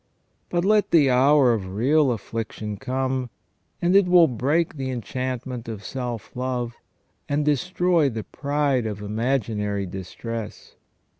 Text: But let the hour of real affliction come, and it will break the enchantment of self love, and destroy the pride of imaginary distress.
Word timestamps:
But 0.49 0.65
let 0.65 0.89
the 0.89 1.11
hour 1.11 1.53
of 1.53 1.75
real 1.75 2.11
affliction 2.11 2.75
come, 2.75 3.29
and 3.83 3.95
it 3.95 4.07
will 4.07 4.27
break 4.27 4.75
the 4.77 4.89
enchantment 4.89 5.69
of 5.69 5.83
self 5.85 6.35
love, 6.35 6.73
and 7.29 7.45
destroy 7.45 8.09
the 8.09 8.23
pride 8.23 8.87
of 8.87 9.03
imaginary 9.03 9.85
distress. 9.85 10.75